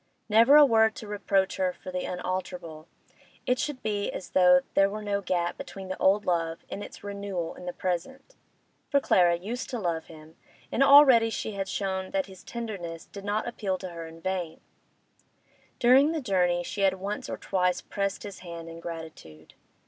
Never 0.27 0.55
a 0.55 0.65
word 0.65 0.95
to 0.95 1.05
reproach 1.07 1.57
her 1.57 1.73
for 1.73 1.91
the 1.91 2.05
unalterable; 2.05 2.87
it 3.45 3.59
should 3.59 3.83
be 3.83 4.11
as 4.11 4.31
though 4.31 4.61
there 4.73 4.89
were 4.89 5.03
no 5.03 5.21
gap 5.21 5.59
between 5.59 5.89
the 5.89 5.97
old 5.99 6.25
love 6.25 6.65
and 6.71 6.83
its 6.83 7.03
renewal 7.03 7.53
in 7.53 7.67
the 7.67 7.71
present. 7.71 8.35
For 8.89 8.99
Clara 8.99 9.35
used 9.35 9.69
to 9.69 9.77
love 9.77 10.05
him, 10.05 10.37
and 10.71 10.81
already 10.81 11.29
she 11.29 11.51
had 11.51 11.69
shown 11.69 12.09
that 12.13 12.25
his 12.25 12.43
tenderness 12.43 13.05
did 13.05 13.23
not 13.23 13.47
appeal 13.47 13.77
to 13.77 13.89
her 13.89 14.07
in 14.07 14.21
vain; 14.21 14.59
during 15.77 16.13
the 16.13 16.19
journey 16.19 16.63
she 16.63 16.81
had 16.81 16.95
once 16.95 17.29
or 17.29 17.37
twice 17.37 17.81
pressed 17.81 18.23
his 18.23 18.39
hand 18.39 18.67
in 18.69 18.79
gratitude. 18.79 19.53